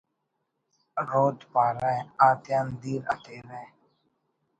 رود 1.09 1.37
پارہ) 1.51 1.93
آتیان 2.27 2.67
دیر 2.81 3.01
ایترہ 3.11 3.61